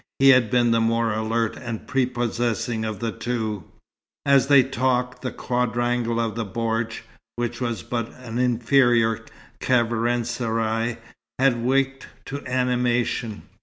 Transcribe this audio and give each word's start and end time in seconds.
He 0.17 0.29
had 0.29 0.49
been 0.49 0.71
the 0.71 0.81
more 0.81 1.13
alert 1.13 1.55
and 1.55 1.85
prepossessing 1.85 2.83
of 2.85 3.01
the 3.01 3.11
two. 3.11 3.65
As 4.25 4.47
they 4.47 4.63
talked, 4.63 5.21
the 5.21 5.29
quadrangle 5.31 6.19
of 6.19 6.33
the 6.33 6.43
bordj 6.43 7.01
which 7.35 7.61
was 7.61 7.83
but 7.83 8.11
an 8.17 8.39
inferior 8.39 9.23
caravanserai 9.59 10.97
had 11.37 11.63
waked 11.63 12.07
to 12.25 12.43
animation. 12.47 13.43